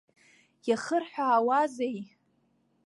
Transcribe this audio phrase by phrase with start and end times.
[0.67, 1.97] Иахырҳәаауазеи?